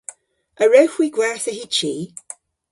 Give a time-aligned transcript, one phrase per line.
[0.63, 1.93] A wrewgh hwi gwertha hy chi?